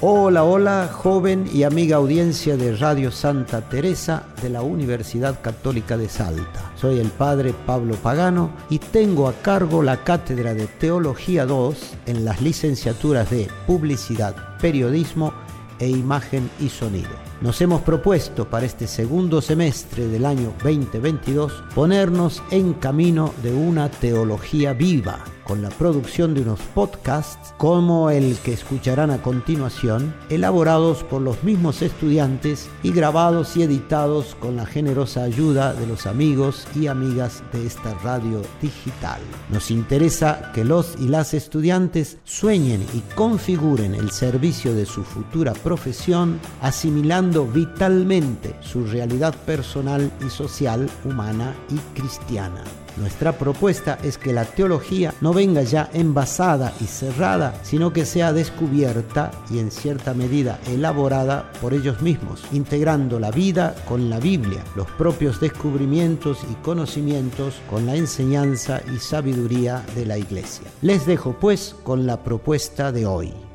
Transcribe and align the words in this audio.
Hola, 0.00 0.44
hola, 0.44 0.88
joven 0.92 1.50
y 1.52 1.64
amiga 1.64 1.96
audiencia 1.96 2.56
de 2.56 2.76
Radio 2.76 3.10
Santa 3.10 3.62
Teresa 3.62 4.22
de 4.40 4.48
la 4.48 4.62
Universidad 4.62 5.40
Católica 5.40 5.96
de 5.96 6.08
Salta. 6.08 6.70
Soy 6.76 7.00
el 7.00 7.08
padre 7.08 7.52
Pablo 7.66 7.96
Pagano 7.96 8.52
y 8.70 8.78
tengo 8.78 9.26
a 9.26 9.32
cargo 9.32 9.82
la 9.82 10.04
cátedra 10.04 10.54
de 10.54 10.68
Teología 10.68 11.46
2 11.46 11.94
en 12.06 12.24
las 12.24 12.40
licenciaturas 12.40 13.28
de 13.30 13.48
Publicidad, 13.66 14.36
Periodismo 14.60 15.32
e 15.80 15.88
Imagen 15.88 16.48
y 16.60 16.68
Sonido 16.68 17.27
nos 17.40 17.60
hemos 17.60 17.82
propuesto 17.82 18.48
para 18.48 18.66
este 18.66 18.86
segundo 18.86 19.40
semestre 19.40 20.08
del 20.08 20.26
año 20.26 20.52
2022 20.62 21.52
ponernos 21.74 22.42
en 22.50 22.74
camino 22.74 23.32
de 23.42 23.52
una 23.52 23.90
teología 23.90 24.72
viva 24.72 25.24
con 25.48 25.62
la 25.62 25.70
producción 25.70 26.34
de 26.34 26.42
unos 26.42 26.60
podcasts 26.74 27.54
como 27.56 28.10
el 28.10 28.36
que 28.36 28.52
escucharán 28.52 29.10
a 29.10 29.22
continuación, 29.22 30.14
elaborados 30.28 31.04
por 31.04 31.22
los 31.22 31.42
mismos 31.42 31.80
estudiantes 31.80 32.68
y 32.82 32.92
grabados 32.92 33.56
y 33.56 33.62
editados 33.62 34.36
con 34.38 34.56
la 34.56 34.66
generosa 34.66 35.22
ayuda 35.22 35.72
de 35.72 35.86
los 35.86 36.06
amigos 36.06 36.68
y 36.76 36.86
amigas 36.88 37.42
de 37.54 37.66
esta 37.66 37.94
radio 38.04 38.42
digital. 38.60 39.20
Nos 39.48 39.70
interesa 39.70 40.52
que 40.54 40.64
los 40.64 40.96
y 41.00 41.08
las 41.08 41.32
estudiantes 41.32 42.18
sueñen 42.24 42.84
y 42.92 43.00
configuren 43.14 43.94
el 43.94 44.10
servicio 44.10 44.74
de 44.74 44.84
su 44.84 45.02
futura 45.02 45.54
profesión, 45.54 46.38
asimilando 46.60 47.27
vitalmente 47.46 48.56
su 48.60 48.84
realidad 48.84 49.34
personal 49.46 50.10
y 50.24 50.30
social, 50.30 50.88
humana 51.04 51.54
y 51.68 51.98
cristiana. 51.98 52.62
Nuestra 52.98 53.32
propuesta 53.38 53.96
es 54.02 54.18
que 54.18 54.32
la 54.32 54.44
teología 54.44 55.14
no 55.20 55.32
venga 55.32 55.62
ya 55.62 55.88
envasada 55.92 56.72
y 56.80 56.84
cerrada, 56.84 57.54
sino 57.62 57.92
que 57.92 58.04
sea 58.04 58.32
descubierta 58.32 59.30
y 59.50 59.60
en 59.60 59.70
cierta 59.70 60.14
medida 60.14 60.58
elaborada 60.66 61.52
por 61.60 61.74
ellos 61.74 62.02
mismos, 62.02 62.42
integrando 62.52 63.20
la 63.20 63.30
vida 63.30 63.76
con 63.86 64.10
la 64.10 64.18
Biblia, 64.18 64.64
los 64.74 64.90
propios 64.92 65.38
descubrimientos 65.38 66.38
y 66.50 66.54
conocimientos 66.64 67.60
con 67.70 67.86
la 67.86 67.94
enseñanza 67.94 68.80
y 68.92 68.98
sabiduría 68.98 69.84
de 69.94 70.04
la 70.04 70.18
Iglesia. 70.18 70.66
Les 70.82 71.06
dejo 71.06 71.36
pues 71.38 71.76
con 71.84 72.04
la 72.06 72.24
propuesta 72.24 72.90
de 72.90 73.06
hoy. 73.06 73.47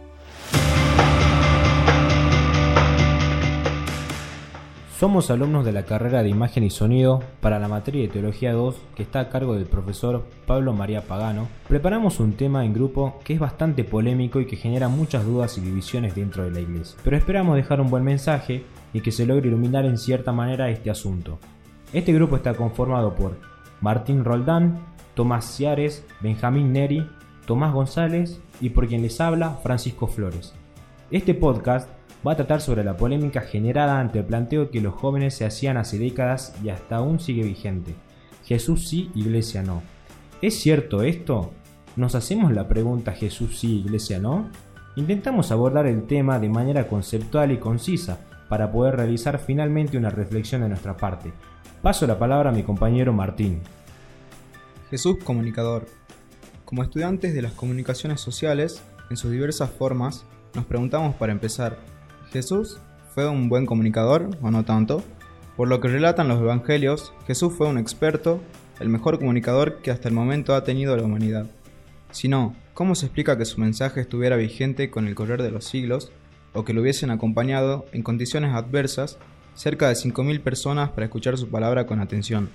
Somos 5.04 5.30
alumnos 5.30 5.66
de 5.66 5.74
la 5.74 5.84
carrera 5.84 6.24
de 6.24 6.30
Imagen 6.30 6.64
y 6.64 6.70
Sonido 6.70 7.22
para 7.42 7.60
la 7.60 7.68
materia 7.68 8.04
de 8.04 8.08
Teología 8.08 8.54
2 8.54 8.74
que 8.96 9.04
está 9.04 9.20
a 9.20 9.28
cargo 9.28 9.54
del 9.54 9.66
profesor 9.66 10.24
Pablo 10.48 10.72
María 10.72 11.02
Pagano. 11.02 11.50
Preparamos 11.68 12.22
un 12.22 12.32
tema 12.38 12.64
en 12.64 12.74
grupo 12.74 13.20
que 13.26 13.34
es 13.34 13.40
bastante 13.42 13.84
polémico 13.84 14.40
y 14.40 14.46
que 14.46 14.56
genera 14.56 14.88
muchas 14.88 15.26
dudas 15.26 15.58
y 15.58 15.62
divisiones 15.62 16.16
dentro 16.16 16.46
de 16.46 16.52
la 16.52 16.62
iglesia. 16.62 16.98
Pero 17.04 17.18
esperamos 17.18 17.58
dejar 17.58 17.82
un 17.82 17.90
buen 17.90 18.06
mensaje 18.06 18.64
y 18.94 19.02
que 19.02 19.12
se 19.12 19.26
logre 19.26 19.50
iluminar 19.50 19.84
en 19.84 19.98
cierta 19.98 20.32
manera 20.32 20.70
este 20.70 20.90
asunto. 20.90 21.38
Este 21.92 22.14
grupo 22.14 22.38
está 22.38 22.54
conformado 22.54 23.14
por 23.14 23.36
Martín 23.82 24.24
Roldán, 24.24 24.86
Tomás 25.16 25.54
Ciares, 25.54 26.06
Benjamín 26.22 26.72
Neri, 26.72 27.06
Tomás 27.46 27.74
González 27.74 28.40
y 28.62 28.70
por 28.70 28.88
quien 28.88 29.02
les 29.02 29.20
habla 29.20 29.60
Francisco 29.62 30.08
Flores. 30.08 30.54
Este 31.12 31.34
podcast 31.34 31.90
va 32.26 32.34
a 32.34 32.36
tratar 32.36 32.62
sobre 32.62 32.84
la 32.84 32.98
polémica 32.98 33.42
generada 33.42 34.00
ante 34.00 34.20
el 34.20 34.26
planteo 34.26 34.72
que 34.72 34.82
los 34.82 34.94
jóvenes 34.94 35.36
se 35.36 35.46
hacían 35.46 35.78
hace 35.78 35.98
décadas 35.98 36.56
y 36.64 36.70
hasta 36.70 36.98
aún 36.98 37.20
sigue 37.20 37.44
vigente. 37.44 37.96
Jesús 38.46 38.88
sí, 38.88 39.12
iglesia 39.16 39.62
no. 39.62 39.82
¿Es 40.42 40.60
cierto 40.60 41.04
esto? 41.04 41.52
¿Nos 41.96 42.16
hacemos 42.16 42.52
la 42.52 42.68
pregunta 42.68 43.12
Jesús 43.12 43.60
sí, 43.60 43.80
iglesia 43.80 44.20
no? 44.20 44.50
Intentamos 44.96 45.52
abordar 45.52 45.88
el 45.88 46.06
tema 46.06 46.40
de 46.40 46.50
manera 46.50 46.88
conceptual 46.88 47.52
y 47.52 47.58
concisa 47.58 48.20
para 48.50 48.72
poder 48.72 48.98
realizar 48.98 49.40
finalmente 49.40 49.98
una 49.98 50.10
reflexión 50.10 50.62
de 50.62 50.70
nuestra 50.70 50.96
parte. 50.96 51.34
Paso 51.82 52.06
la 52.08 52.20
palabra 52.20 52.50
a 52.50 52.54
mi 52.54 52.64
compañero 52.64 53.12
Martín. 53.12 53.62
Jesús 54.90 55.18
comunicador. 55.24 55.86
Como 56.66 56.84
estudiantes 56.84 57.34
de 57.34 57.42
las 57.42 57.54
comunicaciones 57.54 58.22
sociales, 58.22 58.82
en 59.10 59.18
sus 59.18 59.32
diversas 59.32 59.70
formas, 59.70 60.26
nos 60.54 60.66
preguntamos 60.66 61.16
para 61.16 61.32
empezar, 61.32 61.78
¿Jesús 62.34 62.80
fue 63.14 63.30
un 63.30 63.48
buen 63.48 63.68
comunicador 63.68 64.32
o 64.42 64.50
no 64.50 64.66
tanto? 64.66 65.04
Por 65.56 65.68
lo 65.68 65.80
que 65.80 65.88
relatan 65.88 66.28
los 66.28 66.42
evangelios, 66.42 67.14
Jesús 67.28 67.54
fue 67.56 67.68
un 67.68 67.78
experto, 67.78 68.42
el 68.80 68.90
mejor 68.90 69.20
comunicador 69.20 69.84
que 69.84 69.92
hasta 69.92 70.10
el 70.10 70.16
momento 70.16 70.56
ha 70.56 70.64
tenido 70.64 70.98
la 70.98 71.04
humanidad. 71.04 71.46
Si 72.10 72.28
no, 72.28 72.56
¿cómo 72.74 72.96
se 72.96 73.06
explica 73.06 73.38
que 73.38 73.46
su 73.46 73.62
mensaje 73.62 74.02
estuviera 74.02 74.36
vigente 74.36 74.90
con 74.90 75.08
el 75.08 75.14
correr 75.14 75.44
de 75.44 75.52
los 75.52 75.66
siglos 75.66 76.12
o 76.54 76.66
que 76.66 76.74
lo 76.74 76.82
hubiesen 76.82 77.12
acompañado 77.12 77.86
en 77.92 78.02
condiciones 78.02 78.56
adversas 78.56 79.20
cerca 79.54 79.88
de 79.88 79.94
5.000 79.94 80.42
personas 80.42 80.90
para 80.90 81.06
escuchar 81.06 81.38
su 81.38 81.50
palabra 81.50 81.86
con 81.86 82.00
atención? 82.00 82.50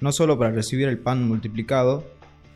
No 0.00 0.12
solo 0.12 0.38
para 0.38 0.52
recibir 0.52 0.88
el 0.88 0.96
pan 0.96 1.28
multiplicado, 1.28 2.02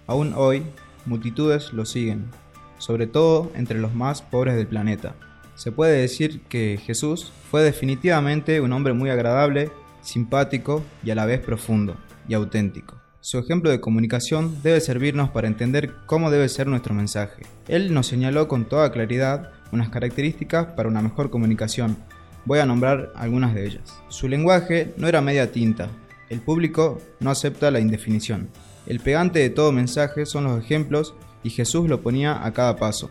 aún 0.06 0.32
hoy 0.34 0.62
multitudes 1.04 1.74
lo 1.74 1.84
siguen, 1.84 2.30
sobre 2.78 3.06
todo 3.06 3.52
entre 3.54 3.78
los 3.78 3.94
más 3.94 4.22
pobres 4.22 4.56
del 4.56 4.68
planeta. 4.68 5.16
Se 5.56 5.72
puede 5.72 6.02
decir 6.02 6.42
que 6.42 6.78
Jesús 6.84 7.32
fue 7.50 7.62
definitivamente 7.62 8.60
un 8.60 8.72
hombre 8.74 8.92
muy 8.92 9.08
agradable, 9.08 9.70
simpático 10.02 10.84
y 11.02 11.10
a 11.10 11.14
la 11.14 11.24
vez 11.24 11.40
profundo 11.40 11.96
y 12.28 12.34
auténtico. 12.34 13.00
Su 13.20 13.38
ejemplo 13.38 13.70
de 13.70 13.80
comunicación 13.80 14.62
debe 14.62 14.80
servirnos 14.82 15.30
para 15.30 15.48
entender 15.48 15.94
cómo 16.04 16.30
debe 16.30 16.50
ser 16.50 16.66
nuestro 16.66 16.94
mensaje. 16.94 17.42
Él 17.68 17.92
nos 17.94 18.06
señaló 18.06 18.48
con 18.48 18.66
toda 18.66 18.92
claridad 18.92 19.50
unas 19.72 19.88
características 19.88 20.66
para 20.76 20.90
una 20.90 21.00
mejor 21.00 21.30
comunicación. 21.30 21.96
Voy 22.44 22.58
a 22.58 22.66
nombrar 22.66 23.12
algunas 23.16 23.54
de 23.54 23.66
ellas. 23.66 23.98
Su 24.08 24.28
lenguaje 24.28 24.92
no 24.98 25.08
era 25.08 25.22
media 25.22 25.50
tinta. 25.50 25.88
El 26.28 26.40
público 26.40 27.00
no 27.18 27.30
acepta 27.30 27.70
la 27.70 27.80
indefinición. 27.80 28.50
El 28.86 29.00
pegante 29.00 29.38
de 29.38 29.50
todo 29.50 29.72
mensaje 29.72 30.26
son 30.26 30.44
los 30.44 30.62
ejemplos 30.62 31.14
y 31.42 31.48
Jesús 31.48 31.88
lo 31.88 32.02
ponía 32.02 32.44
a 32.44 32.52
cada 32.52 32.76
paso. 32.76 33.10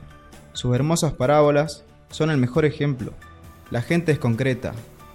Sus 0.53 0.73
hermosas 0.75 1.11
parábolas, 1.13 1.83
son 2.09 2.31
el 2.31 2.37
mejor 2.37 2.65
ejemplo. 2.65 3.13
La 3.71 3.81
gente 3.81 4.11
es 4.11 4.19
concreta. 4.19 4.73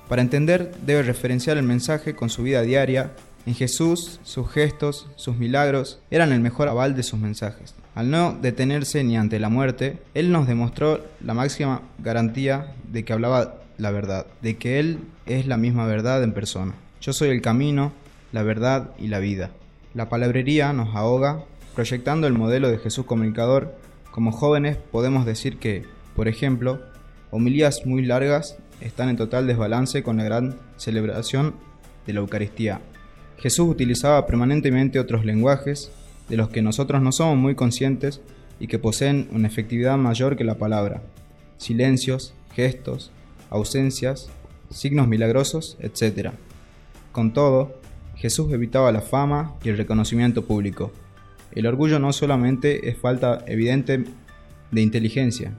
Para 0.08 0.22
entender 0.22 0.72
debe 0.84 1.02
referenciar 1.02 1.56
el 1.56 1.62
mensaje 1.62 2.14
con 2.14 2.30
su 2.30 2.42
vida 2.42 2.62
diaria. 2.62 3.12
En 3.46 3.54
Jesús, 3.54 4.20
sus 4.22 4.50
gestos, 4.50 5.08
sus 5.16 5.36
milagros 5.36 6.00
eran 6.10 6.32
el 6.32 6.40
mejor 6.40 6.68
aval 6.68 6.94
de 6.94 7.02
sus 7.02 7.18
mensajes. 7.18 7.74
Al 7.94 8.10
no 8.10 8.36
detenerse 8.40 9.02
ni 9.02 9.16
ante 9.16 9.38
la 9.38 9.48
muerte, 9.48 9.98
Él 10.14 10.32
nos 10.32 10.46
demostró 10.46 11.04
la 11.20 11.34
máxima 11.34 11.82
garantía 11.98 12.74
de 12.90 13.04
que 13.04 13.12
hablaba 13.12 13.56
la 13.78 13.90
verdad, 13.90 14.26
de 14.42 14.56
que 14.56 14.78
Él 14.78 14.98
es 15.26 15.46
la 15.46 15.56
misma 15.56 15.86
verdad 15.86 16.22
en 16.22 16.32
persona. 16.32 16.74
Yo 17.00 17.12
soy 17.12 17.30
el 17.30 17.40
camino, 17.40 17.92
la 18.32 18.42
verdad 18.42 18.90
y 18.98 19.08
la 19.08 19.18
vida. 19.18 19.50
La 19.94 20.08
palabrería 20.08 20.72
nos 20.72 20.94
ahoga, 20.94 21.44
proyectando 21.74 22.26
el 22.26 22.34
modelo 22.34 22.70
de 22.70 22.78
Jesús 22.78 23.06
comunicador. 23.06 23.74
Como 24.10 24.32
jóvenes 24.32 24.76
podemos 24.76 25.24
decir 25.24 25.58
que, 25.58 25.84
por 26.20 26.28
ejemplo, 26.28 26.82
Homilías 27.30 27.86
muy 27.86 28.04
largas 28.04 28.58
están 28.82 29.08
en 29.08 29.16
total 29.16 29.46
desbalance 29.46 30.02
con 30.02 30.18
la 30.18 30.24
gran 30.24 30.58
celebración 30.76 31.54
de 32.06 32.12
la 32.12 32.20
Eucaristía. 32.20 32.82
Jesús 33.38 33.66
utilizaba 33.66 34.26
permanentemente 34.26 35.00
otros 35.00 35.24
lenguajes 35.24 35.90
de 36.28 36.36
los 36.36 36.50
que 36.50 36.60
nosotros 36.60 37.00
no 37.00 37.10
somos 37.10 37.38
muy 37.38 37.54
conscientes 37.54 38.20
y 38.58 38.66
que 38.66 38.78
poseen 38.78 39.28
una 39.32 39.48
efectividad 39.48 39.96
mayor 39.96 40.36
que 40.36 40.44
la 40.44 40.58
palabra. 40.58 41.02
Silencios, 41.56 42.34
gestos, 42.52 43.12
ausencias, 43.48 44.28
signos 44.68 45.08
milagrosos, 45.08 45.78
etc. 45.80 46.32
Con 47.12 47.32
todo, 47.32 47.80
Jesús 48.16 48.52
evitaba 48.52 48.92
la 48.92 49.00
fama 49.00 49.54
y 49.64 49.70
el 49.70 49.78
reconocimiento 49.78 50.44
público. 50.44 50.92
El 51.52 51.66
orgullo 51.66 51.98
no 51.98 52.12
solamente 52.12 52.90
es 52.90 52.98
falta 52.98 53.42
evidente 53.46 54.04
de 54.70 54.82
inteligencia, 54.82 55.54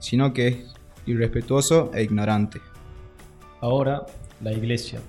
sino 0.00 0.32
que 0.32 0.48
es 0.48 0.74
irrespetuoso 1.06 1.92
e 1.94 2.02
ignorante. 2.02 2.60
Ahora, 3.60 4.06
la 4.40 4.52
Iglesia. 4.52 5.00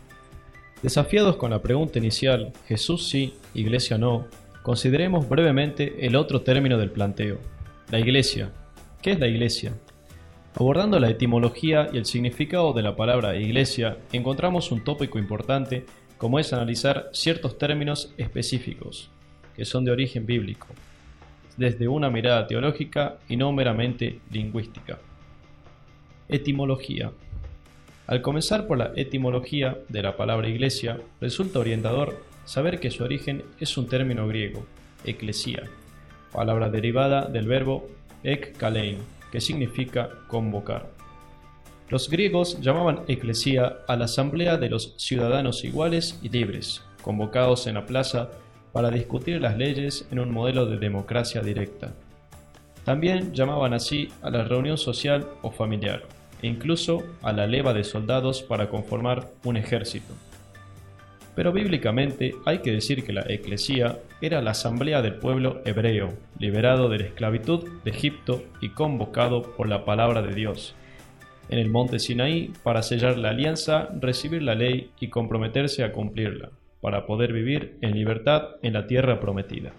Desafiados 0.84 1.38
con 1.38 1.52
la 1.52 1.62
pregunta 1.62 2.00
inicial, 2.00 2.54
Jesús 2.68 3.08
sí, 3.08 3.34
Iglesia 3.54 3.98
no, 3.98 4.28
consideremos 4.62 5.28
brevemente 5.28 6.06
el 6.06 6.16
otro 6.16 6.42
término 6.42 6.78
del 6.78 6.92
planteo, 6.92 7.40
la 7.90 8.00
Iglesia. 8.00 8.52
¿Qué 9.02 9.12
es 9.12 9.20
la 9.20 9.28
Iglesia? 9.28 9.74
Abordando 10.56 11.00
la 11.00 11.10
etimología 11.10 11.88
y 11.94 11.98
el 11.98 12.06
significado 12.06 12.74
de 12.74 12.82
la 12.82 12.96
palabra 12.96 13.36
Iglesia, 13.36 13.98
encontramos 14.12 14.72
un 14.72 14.84
tópico 14.84 15.18
importante 15.18 15.86
como 16.18 16.40
es 16.40 16.52
analizar 16.54 17.10
ciertos 17.14 17.58
términos 17.58 18.14
específicos, 18.18 19.10
que 19.56 19.66
son 19.66 19.86
de 19.86 19.92
origen 19.92 20.26
bíblico, 20.26 20.68
desde 21.58 21.88
una 21.88 22.10
mirada 22.10 22.48
teológica 22.48 23.18
y 23.28 23.38
no 23.38 23.52
meramente 23.52 24.20
lingüística. 24.32 25.00
Etimología. 26.30 27.12
Al 28.08 28.22
comenzar 28.22 28.68
por 28.68 28.78
la 28.78 28.92
etimología 28.96 29.78
de 29.90 30.04
la 30.04 30.18
palabra 30.18 30.50
iglesia, 30.50 31.00
resulta 31.20 31.60
orientador 31.60 32.24
saber 32.46 32.80
que 32.80 32.92
su 32.92 33.04
origen 33.04 33.44
es 33.60 33.78
un 33.78 33.88
término 33.88 34.28
griego, 34.28 34.66
eclesia, 35.06 35.70
palabra 36.32 36.70
derivada 36.70 37.26
del 37.26 37.48
verbo 37.48 37.88
ek 38.24 38.58
kalein, 38.58 38.98
que 39.32 39.42
significa 39.42 40.10
convocar. 40.28 40.90
Los 41.90 42.10
griegos 42.10 42.60
llamaban 42.62 43.02
eclesía 43.08 43.80
a 43.88 43.96
la 43.98 44.06
asamblea 44.06 44.58
de 44.58 44.70
los 44.70 44.94
ciudadanos 44.98 45.64
iguales 45.64 46.20
y 46.22 46.30
libres, 46.30 46.84
convocados 47.02 47.68
en 47.68 47.76
la 47.76 47.86
plaza 47.86 48.32
para 48.72 48.90
discutir 48.90 49.42
las 49.42 49.58
leyes 49.58 50.08
en 50.12 50.20
un 50.20 50.32
modelo 50.32 50.66
de 50.66 50.78
democracia 50.78 51.42
directa. 51.42 51.94
También 52.84 53.34
llamaban 53.34 53.74
así 53.74 54.10
a 54.22 54.30
la 54.30 54.44
reunión 54.44 54.78
social 54.78 55.28
o 55.42 55.52
familiar, 55.52 56.04
e 56.42 56.48
incluso 56.48 57.04
a 57.22 57.32
la 57.32 57.48
leva 57.48 57.74
de 57.74 57.84
soldados 57.84 58.42
para 58.42 58.70
conformar 58.70 59.30
un 59.44 59.58
ejército. 59.58 60.14
Pero 61.36 61.54
bíblicamente 61.54 62.36
hay 62.46 62.60
que 62.60 62.72
decir 62.72 63.06
que 63.06 63.14
la 63.14 63.26
eclesía 63.28 64.00
era 64.20 64.42
la 64.42 64.52
asamblea 64.52 65.02
del 65.02 65.16
pueblo 65.16 65.62
hebreo, 65.66 66.14
liberado 66.40 66.90
de 66.90 67.00
la 67.00 67.06
esclavitud 67.06 67.70
de 67.84 67.92
Egipto 67.92 68.44
y 68.60 68.70
convocado 68.70 69.44
por 69.44 69.70
la 69.70 69.86
palabra 69.86 70.22
de 70.22 70.34
Dios 70.34 70.76
en 71.52 71.60
el 71.60 71.70
monte 71.70 72.00
Sinaí 72.00 72.52
para 72.64 72.82
sellar 72.82 73.18
la 73.18 73.30
alianza, 73.30 73.90
recibir 74.00 74.42
la 74.42 74.56
ley 74.56 74.90
y 75.00 75.10
comprometerse 75.10 75.84
a 75.84 75.92
cumplirla, 75.92 76.50
para 76.82 77.06
poder 77.06 77.32
vivir 77.32 77.78
en 77.82 77.94
libertad 77.94 78.56
en 78.62 78.74
la 78.74 78.88
tierra 78.88 79.20
prometida. 79.20 79.72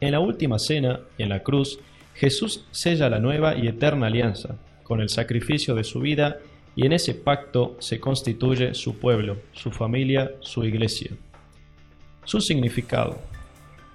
En 0.00 0.12
la 0.12 0.20
última 0.20 0.58
cena, 0.58 1.00
en 1.18 1.28
la 1.28 1.42
cruz, 1.42 1.78
Jesús 2.14 2.66
sella 2.70 3.10
la 3.10 3.18
nueva 3.18 3.54
y 3.56 3.68
eterna 3.68 4.06
alianza, 4.06 4.56
con 4.82 5.00
el 5.00 5.10
sacrificio 5.10 5.74
de 5.74 5.84
su 5.84 6.00
vida, 6.00 6.38
y 6.74 6.86
en 6.86 6.92
ese 6.92 7.14
pacto 7.14 7.76
se 7.80 8.00
constituye 8.00 8.74
su 8.74 8.98
pueblo, 8.98 9.36
su 9.52 9.70
familia, 9.70 10.32
su 10.40 10.64
iglesia. 10.64 11.10
Su 12.24 12.40
significado. 12.40 13.18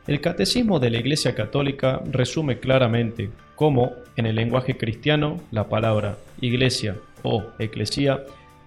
El 0.07 0.21
catecismo 0.21 0.79
de 0.79 0.91
la 0.91 0.97
Iglesia 0.99 1.33
Católica 1.33 2.01
resume 2.11 2.59
claramente 2.59 3.31
cómo, 3.55 3.93
en 4.15 4.27
el 4.27 4.35
lenguaje 4.35 4.77
cristiano, 4.77 5.41
la 5.51 5.67
palabra 5.67 6.17
iglesia 6.41 6.97
o 7.23 7.43
eclesía 7.57 8.23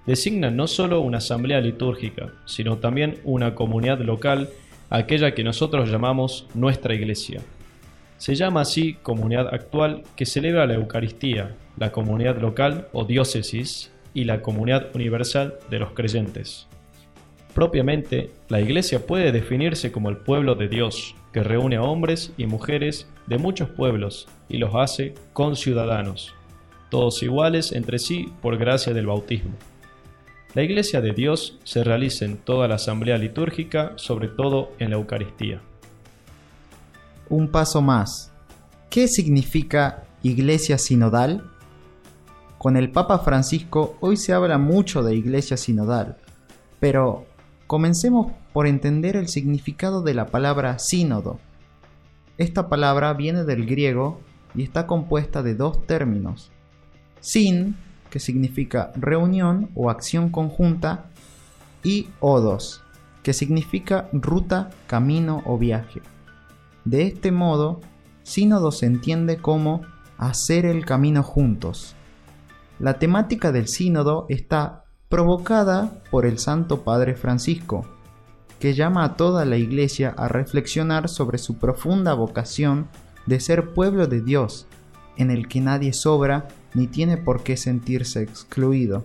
designa 0.08 0.50
no 0.50 0.66
solo 0.66 1.02
una 1.02 1.19
asamblea 1.19 1.60
litúrgica, 1.60 2.32
sino 2.46 2.78
también 2.78 3.19
una 3.25 3.55
comunidad 3.55 4.00
local, 4.00 4.49
aquella 4.88 5.34
que 5.34 5.44
nosotros 5.44 5.90
llamamos 5.90 6.46
nuestra 6.55 6.94
iglesia. 6.94 7.43
Se 8.16 8.34
llama 8.34 8.62
así 8.62 8.94
comunidad 8.94 9.52
actual 9.52 10.05
que 10.16 10.25
celebra 10.25 10.66
la 10.66 10.76
Eucaristía, 10.76 11.55
la 11.76 11.93
comunidad 11.93 12.38
local 12.38 12.88
o 12.94 13.05
diócesis 13.05 13.93
y 14.14 14.25
la 14.25 14.40
comunidad 14.40 14.87
universal 14.94 15.56
de 15.69 15.78
los 15.78 15.93
creyentes. 15.93 16.66
Propiamente, 17.54 18.31
la 18.49 18.62
Iglesia 18.62 19.06
puede 19.06 19.31
definirse 19.31 19.93
como 19.93 20.08
el 20.08 20.16
pueblo 20.16 20.54
de 20.54 20.69
Dios, 20.69 21.16
que 21.34 21.43
reúne 21.43 21.76
a 21.76 21.82
hombres 21.82 22.32
y 22.38 22.46
mujeres 22.46 23.11
de 23.26 23.37
muchos 23.37 23.69
pueblos 23.69 24.26
y 24.49 24.56
los 24.56 24.75
hace 24.75 25.12
conciudadanos, 25.34 26.34
todos 26.88 27.22
iguales 27.22 27.72
entre 27.72 27.99
sí 27.99 28.32
por 28.40 28.56
gracia 28.56 28.94
del 28.94 29.06
bautismo. 29.06 29.52
La 30.58 30.64
Iglesia 30.64 31.00
de 31.00 31.12
Dios 31.12 31.56
se 31.62 31.84
realiza 31.84 32.25
en 32.25 32.37
toda 32.37 32.66
la 32.66 32.75
asamblea 32.75 33.16
litúrgica, 33.16 33.93
sobre 33.94 34.26
todo 34.26 34.72
en 34.81 34.90
la 34.90 34.96
Eucaristía. 34.96 35.62
Un 37.28 37.52
paso 37.52 37.81
más. 37.81 38.32
¿Qué 38.90 39.06
significa 39.06 40.02
Iglesia 40.25 40.76
sinodal? 40.76 41.49
Con 42.58 42.76
el 42.76 42.90
Papa 42.90 43.20
Francisco 43.20 43.96
hoy 44.00 44.16
se 44.16 44.32
habla 44.32 44.58
mucho 44.58 45.05
de 45.05 45.14
Iglesia 45.14 45.56
sinodal, 45.56 46.16
pero 46.81 47.25
comencemos 47.69 48.32
por 48.52 48.66
entender 48.66 49.14
el 49.14 49.28
significado 49.28 50.02
de 50.02 50.14
la 50.14 50.26
palabra 50.26 50.81
sínodo. 50.81 51.38
Esta 52.37 52.69
palabra 52.69 53.14
viene 53.14 53.44
del 53.44 53.64
griego 53.64 54.19
y 54.56 54.64
está 54.64 54.88
compuesta 54.88 55.44
de 55.44 55.54
dos 55.54 55.87
términos. 55.87 56.50
Sin, 57.20 57.76
que 58.10 58.20
significa 58.20 58.93
reunión 58.96 59.70
o 59.75 59.90
acción 59.90 60.31
conjunta, 60.31 61.06
y 61.82 62.08
odos, 62.20 62.82
que 63.22 63.32
significa 63.32 64.08
ruta, 64.12 64.70
camino 64.87 65.43
o 65.46 65.58
viaje. 65.58 66.02
De 66.84 67.02
este 67.02 67.32
modo, 67.32 67.81
sínodo 68.22 68.72
se 68.72 68.87
entiende 68.87 69.38
como 69.38 69.82
hacer 70.16 70.66
el 70.66 70.84
camino 70.84 71.22
juntos. 71.22 71.94
La 72.78 72.99
temática 72.99 73.52
del 73.52 73.69
sínodo 73.69 74.26
está 74.28 74.84
provocada 75.08 76.02
por 76.11 76.26
el 76.26 76.38
Santo 76.38 76.82
Padre 76.82 77.14
Francisco, 77.14 77.87
que 78.61 78.75
llama 78.75 79.04
a 79.04 79.16
toda 79.16 79.44
la 79.44 79.56
Iglesia 79.56 80.14
a 80.16 80.28
reflexionar 80.28 81.08
sobre 81.08 81.38
su 81.38 81.58
profunda 81.58 82.14
vocación 82.14 82.88
de 83.26 83.40
ser 83.40 83.72
pueblo 83.72 84.06
de 84.06 84.20
Dios, 84.20 84.66
en 85.16 85.31
el 85.31 85.49
que 85.49 85.61
nadie 85.61 85.93
sobra 85.93 86.49
ni 86.74 86.86
tiene 86.86 87.16
por 87.16 87.42
qué 87.42 87.56
sentirse 87.56 88.22
excluido, 88.22 89.04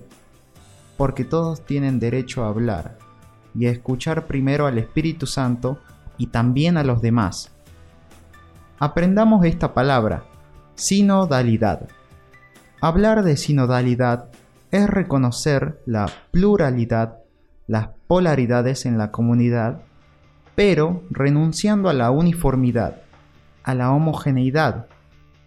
porque 0.97 1.25
todos 1.25 1.65
tienen 1.65 1.99
derecho 1.99 2.43
a 2.43 2.49
hablar 2.49 2.97
y 3.55 3.67
a 3.67 3.71
escuchar 3.71 4.27
primero 4.27 4.67
al 4.67 4.77
Espíritu 4.77 5.27
Santo 5.27 5.79
y 6.17 6.27
también 6.27 6.77
a 6.77 6.83
los 6.83 7.01
demás. 7.01 7.51
Aprendamos 8.79 9.45
esta 9.45 9.73
palabra, 9.73 10.25
sinodalidad. 10.75 11.87
Hablar 12.81 13.23
de 13.23 13.37
sinodalidad 13.37 14.29
es 14.71 14.89
reconocer 14.89 15.81
la 15.85 16.09
pluralidad, 16.31 17.19
las 17.67 17.89
polaridades 18.07 18.85
en 18.85 18.97
la 18.97 19.11
comunidad, 19.11 19.81
pero 20.55 21.03
renunciando 21.09 21.89
a 21.89 21.93
la 21.93 22.11
uniformidad, 22.11 23.01
a 23.63 23.73
la 23.73 23.91
homogeneidad, 23.91 24.87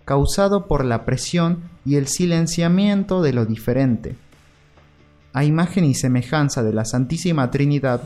causado 0.04 0.66
por 0.66 0.84
la 0.84 1.04
presión 1.04 1.75
y 1.87 1.94
el 1.94 2.09
silenciamiento 2.09 3.23
de 3.23 3.33
lo 3.33 3.47
diferente. 3.47 4.17
A 5.33 5.44
imagen 5.44 5.85
y 5.85 5.94
semejanza 5.94 6.65
de 6.65 6.73
la 6.73 6.85
Santísima 6.85 7.50
Trinidad, 7.50 8.03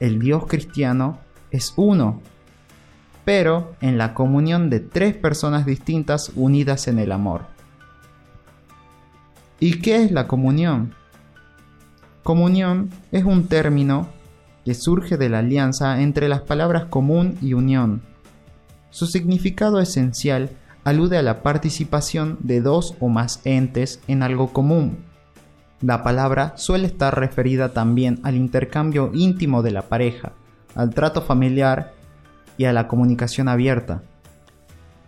el 0.00 0.18
Dios 0.18 0.46
cristiano 0.46 1.18
es 1.50 1.74
uno, 1.76 2.22
pero 3.26 3.76
en 3.82 3.98
la 3.98 4.14
comunión 4.14 4.70
de 4.70 4.80
tres 4.80 5.14
personas 5.14 5.66
distintas 5.66 6.32
unidas 6.34 6.88
en 6.88 6.98
el 6.98 7.12
amor. 7.12 7.42
¿Y 9.60 9.80
qué 9.80 10.02
es 10.02 10.10
la 10.10 10.26
comunión? 10.26 10.94
Comunión 12.22 12.90
es 13.12 13.24
un 13.24 13.46
término 13.46 14.08
que 14.64 14.74
surge 14.74 15.18
de 15.18 15.28
la 15.28 15.40
alianza 15.40 16.00
entre 16.00 16.28
las 16.28 16.40
palabras 16.40 16.86
común 16.86 17.36
y 17.42 17.52
unión. 17.52 18.02
Su 18.90 19.06
significado 19.06 19.80
esencial 19.80 20.50
alude 20.84 21.18
a 21.18 21.22
la 21.22 21.42
participación 21.42 22.38
de 22.40 22.60
dos 22.60 22.94
o 23.00 23.08
más 23.08 23.40
entes 23.44 24.00
en 24.08 24.22
algo 24.22 24.52
común. 24.52 24.98
La 25.80 26.02
palabra 26.02 26.54
suele 26.56 26.86
estar 26.86 27.18
referida 27.18 27.72
también 27.72 28.20
al 28.22 28.36
intercambio 28.36 29.10
íntimo 29.14 29.62
de 29.62 29.72
la 29.72 29.82
pareja, 29.82 30.32
al 30.74 30.90
trato 30.94 31.22
familiar 31.22 31.92
y 32.56 32.64
a 32.64 32.72
la 32.72 32.88
comunicación 32.88 33.48
abierta. 33.48 34.02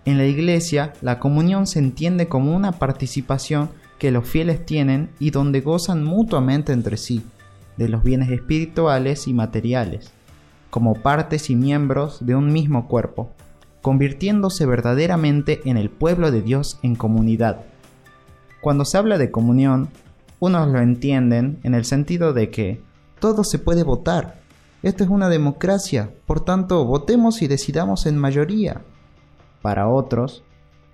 En 0.04 0.18
la 0.18 0.26
iglesia, 0.26 0.92
la 1.00 1.18
comunión 1.18 1.66
se 1.66 1.78
entiende 1.78 2.28
como 2.28 2.54
una 2.54 2.72
participación 2.72 3.70
que 3.98 4.10
los 4.10 4.28
fieles 4.28 4.66
tienen 4.66 5.10
y 5.18 5.30
donde 5.30 5.60
gozan 5.60 6.04
mutuamente 6.04 6.72
entre 6.72 6.96
sí 6.96 7.24
de 7.76 7.88
los 7.88 8.02
bienes 8.02 8.30
espirituales 8.30 9.26
y 9.28 9.32
materiales, 9.32 10.12
como 10.70 10.94
partes 10.94 11.50
y 11.50 11.56
miembros 11.56 12.24
de 12.24 12.34
un 12.34 12.52
mismo 12.52 12.86
cuerpo, 12.88 13.30
convirtiéndose 13.84 14.64
verdaderamente 14.64 15.60
en 15.66 15.76
el 15.76 15.90
pueblo 15.90 16.30
de 16.30 16.40
Dios 16.40 16.78
en 16.82 16.94
comunidad. 16.94 17.66
Cuando 18.62 18.86
se 18.86 18.96
habla 18.96 19.18
de 19.18 19.30
comunión, 19.30 19.90
unos 20.40 20.68
lo 20.68 20.80
entienden 20.80 21.58
en 21.64 21.74
el 21.74 21.84
sentido 21.84 22.32
de 22.32 22.48
que 22.48 22.80
todo 23.20 23.44
se 23.44 23.58
puede 23.58 23.82
votar. 23.82 24.40
Esto 24.82 25.04
es 25.04 25.10
una 25.10 25.28
democracia, 25.28 26.10
por 26.26 26.42
tanto 26.42 26.86
votemos 26.86 27.42
y 27.42 27.46
decidamos 27.46 28.06
en 28.06 28.16
mayoría. 28.16 28.80
Para 29.60 29.86
otros, 29.86 30.44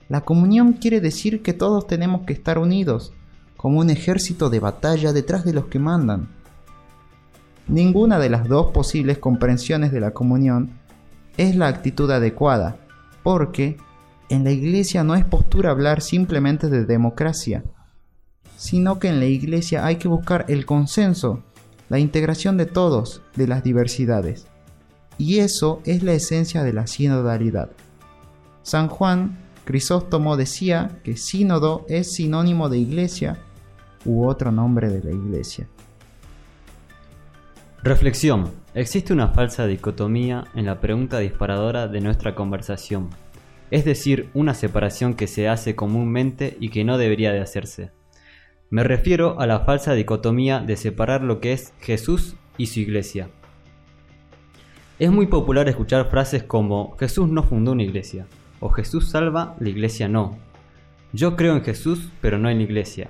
la 0.08 0.22
comunión 0.22 0.72
quiere 0.72 1.00
decir 1.00 1.42
que 1.42 1.52
todos 1.52 1.86
tenemos 1.86 2.22
que 2.22 2.32
estar 2.32 2.58
unidos, 2.58 3.12
como 3.56 3.78
un 3.78 3.90
ejército 3.90 4.50
de 4.50 4.58
batalla 4.58 5.12
detrás 5.12 5.44
de 5.44 5.52
los 5.52 5.66
que 5.66 5.78
mandan. 5.78 6.28
Ninguna 7.68 8.18
de 8.18 8.30
las 8.30 8.48
dos 8.48 8.72
posibles 8.72 9.18
comprensiones 9.18 9.92
de 9.92 10.00
la 10.00 10.10
comunión 10.10 10.80
es 11.40 11.56
la 11.56 11.68
actitud 11.68 12.10
adecuada, 12.10 12.76
porque 13.22 13.78
en 14.28 14.44
la 14.44 14.50
iglesia 14.50 15.04
no 15.04 15.14
es 15.14 15.24
postura 15.24 15.70
hablar 15.70 16.02
simplemente 16.02 16.68
de 16.68 16.84
democracia, 16.84 17.64
sino 18.58 18.98
que 18.98 19.08
en 19.08 19.20
la 19.20 19.24
iglesia 19.24 19.86
hay 19.86 19.96
que 19.96 20.06
buscar 20.06 20.44
el 20.48 20.66
consenso, 20.66 21.42
la 21.88 21.98
integración 21.98 22.58
de 22.58 22.66
todos, 22.66 23.22
de 23.36 23.46
las 23.46 23.64
diversidades. 23.64 24.48
Y 25.16 25.38
eso 25.38 25.80
es 25.86 26.02
la 26.02 26.12
esencia 26.12 26.62
de 26.62 26.74
la 26.74 26.86
sinodalidad. 26.86 27.70
San 28.62 28.88
Juan 28.88 29.38
Crisóstomo 29.64 30.36
decía 30.36 31.00
que 31.04 31.16
sínodo 31.16 31.86
es 31.88 32.12
sinónimo 32.12 32.68
de 32.68 32.76
iglesia 32.76 33.38
u 34.04 34.26
otro 34.26 34.52
nombre 34.52 34.90
de 34.90 35.02
la 35.02 35.12
iglesia. 35.12 35.68
Reflexión. 37.82 38.52
Existe 38.74 39.14
una 39.14 39.28
falsa 39.28 39.66
dicotomía 39.66 40.44
en 40.54 40.66
la 40.66 40.82
pregunta 40.82 41.18
disparadora 41.18 41.88
de 41.88 42.02
nuestra 42.02 42.34
conversación, 42.34 43.08
es 43.70 43.86
decir, 43.86 44.28
una 44.34 44.52
separación 44.52 45.14
que 45.14 45.26
se 45.26 45.48
hace 45.48 45.74
comúnmente 45.74 46.58
y 46.60 46.68
que 46.68 46.84
no 46.84 46.98
debería 46.98 47.32
de 47.32 47.40
hacerse. 47.40 47.90
Me 48.68 48.84
refiero 48.84 49.40
a 49.40 49.46
la 49.46 49.60
falsa 49.60 49.94
dicotomía 49.94 50.60
de 50.60 50.76
separar 50.76 51.22
lo 51.22 51.40
que 51.40 51.54
es 51.54 51.72
Jesús 51.80 52.36
y 52.58 52.66
su 52.66 52.80
iglesia. 52.80 53.30
Es 54.98 55.10
muy 55.10 55.28
popular 55.28 55.66
escuchar 55.70 56.10
frases 56.10 56.42
como 56.42 56.98
Jesús 56.98 57.30
no 57.30 57.44
fundó 57.44 57.72
una 57.72 57.84
iglesia 57.84 58.26
o 58.60 58.68
Jesús 58.68 59.08
salva, 59.08 59.56
la 59.58 59.70
iglesia 59.70 60.06
no. 60.06 60.36
Yo 61.14 61.34
creo 61.34 61.56
en 61.56 61.64
Jesús, 61.64 62.10
pero 62.20 62.36
no 62.36 62.50
en 62.50 62.58
la 62.58 62.64
iglesia. 62.64 63.08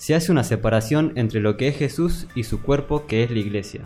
Se 0.00 0.14
hace 0.14 0.32
una 0.32 0.44
separación 0.44 1.12
entre 1.16 1.40
lo 1.40 1.58
que 1.58 1.68
es 1.68 1.76
Jesús 1.76 2.26
y 2.34 2.44
su 2.44 2.62
cuerpo 2.62 3.04
que 3.06 3.22
es 3.22 3.30
la 3.30 3.38
iglesia. 3.38 3.82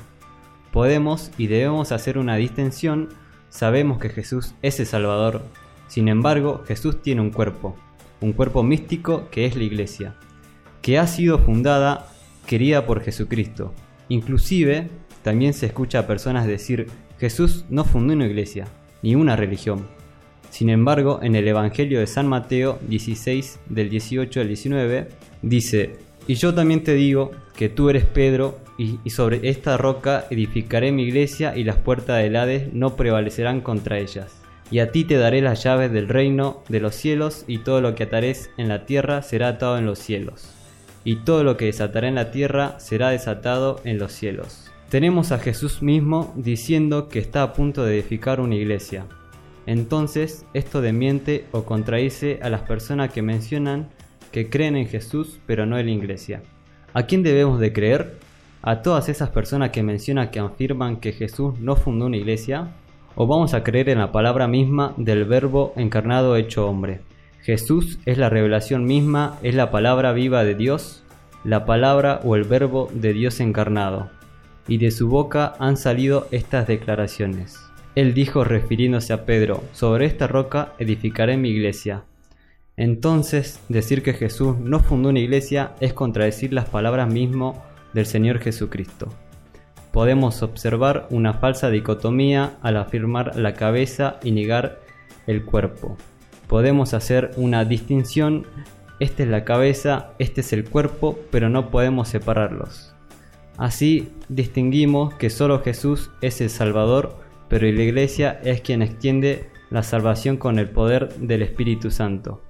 Podemos 0.70 1.32
y 1.38 1.48
debemos 1.48 1.90
hacer 1.90 2.18
una 2.18 2.36
distinción, 2.36 3.08
sabemos 3.48 3.98
que 3.98 4.10
Jesús 4.10 4.54
es 4.62 4.78
el 4.78 4.86
Salvador, 4.86 5.42
sin 5.88 6.06
embargo 6.06 6.62
Jesús 6.68 7.02
tiene 7.02 7.20
un 7.20 7.30
cuerpo, 7.30 7.74
un 8.20 8.32
cuerpo 8.32 8.62
místico 8.62 9.28
que 9.32 9.44
es 9.44 9.56
la 9.56 9.64
iglesia, 9.64 10.14
que 10.82 11.00
ha 11.00 11.08
sido 11.08 11.40
fundada, 11.40 12.06
querida 12.46 12.86
por 12.86 13.00
Jesucristo. 13.02 13.74
Inclusive, 14.08 14.90
también 15.24 15.52
se 15.52 15.66
escucha 15.66 15.98
a 15.98 16.06
personas 16.06 16.46
decir, 16.46 16.86
Jesús 17.18 17.64
no 17.70 17.82
fundó 17.82 18.14
una 18.14 18.26
iglesia, 18.26 18.68
ni 19.02 19.16
una 19.16 19.34
religión. 19.34 19.88
Sin 20.50 20.70
embargo, 20.70 21.18
en 21.24 21.34
el 21.34 21.48
Evangelio 21.48 21.98
de 21.98 22.06
San 22.06 22.28
Mateo 22.28 22.78
16, 22.86 23.58
del 23.68 23.90
18 23.90 24.40
al 24.42 24.46
19, 24.46 25.08
dice, 25.42 26.03
Y 26.26 26.34
yo 26.34 26.54
también 26.54 26.82
te 26.82 26.94
digo 26.94 27.32
que 27.56 27.68
tú 27.68 27.90
eres 27.90 28.04
Pedro, 28.04 28.58
y, 28.76 28.98
sobre 29.10 29.48
esta 29.48 29.76
roca 29.76 30.26
edificaré 30.30 30.90
mi 30.90 31.04
iglesia, 31.04 31.56
y 31.56 31.64
las 31.64 31.76
puertas 31.76 32.22
del 32.22 32.36
Hades 32.36 32.72
no 32.72 32.96
prevalecerán 32.96 33.60
contra 33.60 33.98
ellas. 33.98 34.40
Y 34.70 34.78
a 34.78 34.90
ti 34.90 35.04
te 35.04 35.16
daré 35.16 35.42
las 35.42 35.62
llaves 35.62 35.92
del 35.92 36.08
reino 36.08 36.62
de 36.68 36.80
los 36.80 36.94
cielos, 36.94 37.44
y 37.46 37.58
todo 37.58 37.80
lo 37.80 37.94
que 37.94 38.04
atares 38.04 38.50
en 38.56 38.68
la 38.68 38.86
tierra 38.86 39.22
será 39.22 39.48
atado 39.48 39.76
en 39.78 39.86
los 39.86 39.98
cielos. 39.98 40.50
Y 41.04 41.16
todo 41.16 41.44
lo 41.44 41.58
que 41.58 41.66
desataré 41.66 42.08
en 42.08 42.14
la 42.14 42.30
tierra 42.30 42.80
será 42.80 43.10
desatado 43.10 43.80
en 43.84 43.98
los 43.98 44.12
cielos. 44.12 44.70
Tenemos 44.88 45.30
a 45.32 45.38
Jesús 45.38 45.82
mismo 45.82 46.32
diciendo 46.36 47.08
que 47.08 47.18
está 47.18 47.42
a 47.42 47.52
punto 47.52 47.84
de 47.84 47.94
edificar 47.94 48.40
una 48.40 48.54
iglesia. 48.54 49.06
Entonces, 49.66 50.46
esto 50.54 50.80
demiente 50.80 51.44
o 51.52 51.64
contradice 51.64 52.38
a 52.42 52.48
las 52.48 52.62
personas 52.62 53.12
que 53.12 53.22
mencionan 53.22 53.88
que 54.34 54.50
creen 54.50 54.74
en 54.74 54.88
Jesús 54.88 55.38
pero 55.46 55.64
no 55.64 55.78
en 55.78 55.86
la 55.86 55.92
iglesia. 55.92 56.42
¿A 56.92 57.04
quién 57.04 57.22
debemos 57.22 57.60
de 57.60 57.72
creer? 57.72 58.16
¿A 58.62 58.82
todas 58.82 59.08
esas 59.08 59.30
personas 59.30 59.70
que 59.70 59.84
mencionan 59.84 60.32
que 60.32 60.40
afirman 60.40 60.96
que 60.96 61.12
Jesús 61.12 61.54
no 61.60 61.76
fundó 61.76 62.06
una 62.06 62.16
iglesia? 62.16 62.72
¿O 63.14 63.28
vamos 63.28 63.54
a 63.54 63.62
creer 63.62 63.90
en 63.90 63.98
la 63.98 64.10
palabra 64.10 64.48
misma 64.48 64.92
del 64.96 65.24
verbo 65.24 65.72
encarnado 65.76 66.34
hecho 66.34 66.68
hombre? 66.68 67.00
Jesús 67.42 68.00
es 68.06 68.18
la 68.18 68.28
revelación 68.28 68.86
misma, 68.86 69.38
es 69.44 69.54
la 69.54 69.70
palabra 69.70 70.12
viva 70.12 70.42
de 70.42 70.56
Dios, 70.56 71.04
la 71.44 71.64
palabra 71.64 72.20
o 72.24 72.34
el 72.34 72.42
verbo 72.42 72.90
de 72.92 73.12
Dios 73.12 73.38
encarnado. 73.38 74.10
Y 74.66 74.78
de 74.78 74.90
su 74.90 75.08
boca 75.08 75.54
han 75.60 75.76
salido 75.76 76.26
estas 76.32 76.66
declaraciones. 76.66 77.60
Él 77.94 78.14
dijo 78.14 78.42
refiriéndose 78.42 79.12
a 79.12 79.26
Pedro, 79.26 79.62
sobre 79.72 80.06
esta 80.06 80.26
roca 80.26 80.72
edificaré 80.80 81.36
mi 81.36 81.50
iglesia. 81.50 82.02
Entonces, 82.76 83.60
decir 83.68 84.02
que 84.02 84.14
Jesús 84.14 84.58
no 84.58 84.80
fundó 84.80 85.10
una 85.10 85.20
iglesia 85.20 85.74
es 85.80 85.92
contradecir 85.92 86.52
las 86.52 86.68
palabras 86.68 87.12
mismo 87.12 87.62
del 87.92 88.06
Señor 88.06 88.40
Jesucristo. 88.40 89.08
Podemos 89.92 90.42
observar 90.42 91.06
una 91.10 91.34
falsa 91.34 91.70
dicotomía 91.70 92.56
al 92.62 92.76
afirmar 92.76 93.36
la 93.36 93.54
cabeza 93.54 94.18
y 94.24 94.32
negar 94.32 94.80
el 95.28 95.44
cuerpo. 95.44 95.96
Podemos 96.48 96.94
hacer 96.94 97.30
una 97.36 97.64
distinción, 97.64 98.44
esta 98.98 99.22
es 99.22 99.28
la 99.28 99.44
cabeza, 99.44 100.10
este 100.18 100.40
es 100.40 100.52
el 100.52 100.68
cuerpo, 100.68 101.18
pero 101.30 101.48
no 101.48 101.70
podemos 101.70 102.08
separarlos. 102.08 102.94
Así 103.56 104.10
distinguimos 104.28 105.14
que 105.14 105.30
solo 105.30 105.62
Jesús 105.62 106.10
es 106.20 106.40
el 106.40 106.50
Salvador, 106.50 107.16
pero 107.48 107.70
la 107.70 107.82
Iglesia 107.82 108.40
es 108.42 108.60
quien 108.62 108.82
extiende 108.82 109.48
la 109.70 109.84
salvación 109.84 110.36
con 110.36 110.58
el 110.58 110.70
poder 110.70 111.14
del 111.14 111.42
Espíritu 111.42 111.90
Santo, 111.90 112.42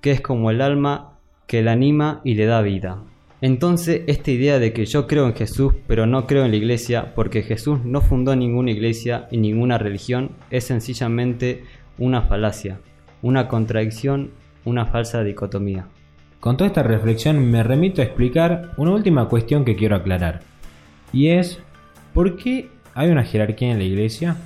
que 0.00 0.10
es 0.12 0.20
como 0.20 0.50
el 0.50 0.60
alma 0.60 1.18
que 1.46 1.62
la 1.62 1.72
anima 1.72 2.20
y 2.24 2.34
le 2.34 2.46
da 2.46 2.62
vida. 2.62 3.02
Entonces, 3.40 4.02
esta 4.06 4.30
idea 4.30 4.58
de 4.58 4.72
que 4.72 4.86
yo 4.86 5.06
creo 5.06 5.26
en 5.26 5.34
Jesús, 5.34 5.74
pero 5.86 6.06
no 6.06 6.26
creo 6.26 6.44
en 6.44 6.50
la 6.50 6.56
iglesia, 6.56 7.14
porque 7.14 7.42
Jesús 7.42 7.80
no 7.84 8.00
fundó 8.00 8.34
ninguna 8.34 8.70
iglesia 8.70 9.28
y 9.30 9.36
ninguna 9.36 9.78
religión, 9.78 10.30
es 10.50 10.64
sencillamente 10.64 11.64
una 11.98 12.22
falacia, 12.22 12.80
una 13.22 13.46
contradicción, 13.46 14.30
una 14.64 14.86
falsa 14.86 15.22
dicotomía. 15.22 15.86
Con 16.40 16.56
toda 16.56 16.68
esta 16.68 16.82
reflexión 16.82 17.50
me 17.50 17.62
remito 17.62 18.00
a 18.00 18.04
explicar 18.04 18.72
una 18.78 18.92
última 18.92 19.28
cuestión 19.28 19.64
que 19.64 19.76
quiero 19.76 19.96
aclarar. 19.96 20.40
Y 21.12 21.28
es, 21.28 21.60
¿por 22.14 22.36
qué 22.36 22.70
hay 22.94 23.10
una 23.10 23.24
jerarquía 23.24 23.70
en 23.70 23.78
la 23.78 23.84
iglesia? 23.84 24.36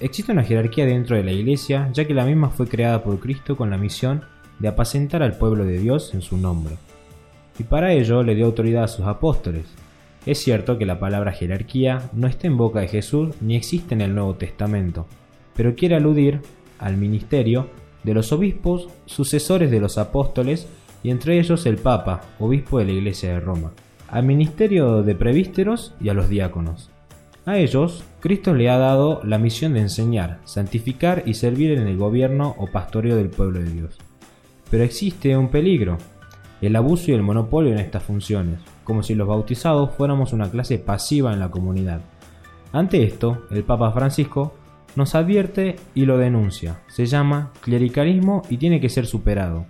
Existe 0.00 0.32
una 0.32 0.44
jerarquía 0.44 0.84
dentro 0.84 1.16
de 1.16 1.24
la 1.24 1.32
iglesia, 1.32 1.88
ya 1.92 2.06
que 2.06 2.14
la 2.14 2.24
misma 2.24 2.50
fue 2.50 2.68
creada 2.68 3.02
por 3.02 3.18
Cristo 3.20 3.56
con 3.56 3.70
la 3.70 3.78
misión 3.78 4.22
de 4.58 4.68
apacentar 4.68 5.22
al 5.22 5.36
pueblo 5.36 5.64
de 5.64 5.78
Dios 5.78 6.14
en 6.14 6.22
su 6.22 6.36
nombre. 6.36 6.76
Y 7.58 7.64
para 7.64 7.92
ello 7.92 8.22
le 8.22 8.34
dio 8.34 8.46
autoridad 8.46 8.84
a 8.84 8.88
sus 8.88 9.06
apóstoles. 9.06 9.66
Es 10.26 10.38
cierto 10.38 10.78
que 10.78 10.86
la 10.86 10.98
palabra 10.98 11.32
jerarquía 11.32 12.10
no 12.12 12.26
está 12.26 12.46
en 12.46 12.56
boca 12.56 12.80
de 12.80 12.88
Jesús 12.88 13.34
ni 13.40 13.56
existe 13.56 13.94
en 13.94 14.00
el 14.00 14.14
Nuevo 14.14 14.34
Testamento, 14.34 15.06
pero 15.54 15.74
quiere 15.74 15.96
aludir 15.96 16.40
al 16.78 16.96
ministerio 16.96 17.68
de 18.04 18.14
los 18.14 18.32
obispos 18.32 18.88
sucesores 19.06 19.70
de 19.70 19.80
los 19.80 19.98
apóstoles 19.98 20.68
y 21.02 21.10
entre 21.10 21.38
ellos 21.38 21.66
el 21.66 21.76
Papa, 21.76 22.22
obispo 22.38 22.78
de 22.78 22.86
la 22.86 22.92
Iglesia 22.92 23.32
de 23.32 23.40
Roma, 23.40 23.72
al 24.08 24.24
ministerio 24.24 25.02
de 25.02 25.14
prevísteros 25.14 25.94
y 26.00 26.08
a 26.08 26.14
los 26.14 26.28
diáconos. 26.28 26.90
A 27.46 27.56
ellos, 27.56 28.04
Cristo 28.20 28.54
le 28.54 28.68
ha 28.68 28.76
dado 28.76 29.22
la 29.24 29.38
misión 29.38 29.72
de 29.72 29.80
enseñar, 29.80 30.40
santificar 30.44 31.22
y 31.24 31.34
servir 31.34 31.72
en 31.72 31.86
el 31.86 31.96
gobierno 31.96 32.54
o 32.58 32.66
pastoreo 32.66 33.16
del 33.16 33.30
pueblo 33.30 33.60
de 33.60 33.70
Dios. 33.70 33.98
Pero 34.70 34.84
existe 34.84 35.36
un 35.36 35.48
peligro, 35.48 35.98
el 36.60 36.76
abuso 36.76 37.10
y 37.10 37.14
el 37.14 37.22
monopolio 37.22 37.72
en 37.72 37.78
estas 37.78 38.02
funciones, 38.02 38.60
como 38.84 39.02
si 39.02 39.14
los 39.14 39.28
bautizados 39.28 39.94
fuéramos 39.94 40.32
una 40.32 40.50
clase 40.50 40.78
pasiva 40.78 41.32
en 41.32 41.40
la 41.40 41.50
comunidad. 41.50 42.00
Ante 42.72 43.02
esto, 43.02 43.46
el 43.50 43.64
Papa 43.64 43.92
Francisco 43.92 44.54
nos 44.96 45.14
advierte 45.14 45.76
y 45.94 46.04
lo 46.04 46.18
denuncia. 46.18 46.80
Se 46.88 47.06
llama 47.06 47.52
clericalismo 47.60 48.42
y 48.50 48.56
tiene 48.56 48.80
que 48.80 48.88
ser 48.88 49.06
superado. 49.06 49.66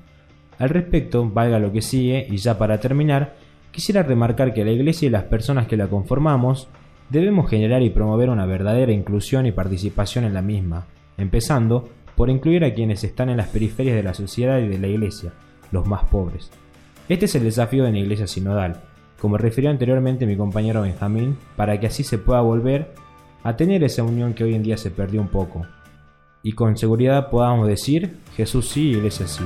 Al 0.59 0.71
respecto, 0.71 1.29
valga 1.29 1.59
lo 1.59 1.73
que 1.73 1.83
sigue, 1.83 2.27
y 2.29 2.39
ya 2.39 2.59
para 2.59 2.81
terminar, 2.81 3.37
quisiera 3.71 4.03
remarcar 4.03 4.55
que 4.55 4.65
la 4.65 4.73
Iglesia 4.73 5.07
y 5.07 5.11
las 5.11 5.25
personas 5.25 5.69
que 5.69 5.77
la 5.77 5.87
conformamos 5.87 6.69
debemos 7.11 7.49
generar 7.49 7.83
y 7.83 7.91
promover 7.91 8.31
una 8.31 8.47
verdadera 8.47 8.93
inclusión 8.93 9.47
y 9.47 9.53
participación 9.53 10.25
en 10.25 10.35
la 10.35 10.43
misma, 10.43 10.87
empezando 11.17 11.89
por 12.19 12.31
incluir 12.31 12.65
a 12.65 12.75
quienes 12.75 13.05
están 13.05 13.29
en 13.29 13.37
las 13.37 13.47
periferias 13.47 13.95
de 13.95 14.03
la 14.03 14.13
sociedad 14.13 14.59
y 14.59 14.67
de 14.67 14.77
la 14.77 14.89
Iglesia, 14.89 15.33
los 15.71 15.87
más 15.87 16.03
pobres. 16.07 16.51
Este 17.09 17.27
es 17.27 17.35
el 17.37 17.45
desafío 17.45 17.85
de 17.85 17.93
la 17.93 17.99
Iglesia 17.99 18.27
Sinodal, 18.27 18.81
como 19.21 19.39
refirió 19.39 19.71
anteriormente 19.71 20.27
mi 20.27 20.37
compañero 20.37 20.83
Benjamín, 20.83 21.39
para 21.55 21.79
que 21.79 21.87
así 21.87 22.03
se 22.03 22.19
pueda 22.19 22.41
volver 22.41 22.93
a 23.45 23.55
tener 23.55 23.85
esa 23.85 24.03
unión 24.03 24.35
que 24.35 24.43
hoy 24.43 24.57
en 24.57 24.65
día 24.65 24.77
se 24.77 24.91
perdió 24.91 25.21
un 25.21 25.29
poco. 25.29 25.65
Y 26.43 26.55
con 26.55 26.77
seguridad 26.77 27.31
podamos 27.31 27.69
decir, 27.69 28.17
Jesús 28.37 28.69
sí, 28.69 28.91
Iglesia 28.91 29.29
sí. 29.29 29.45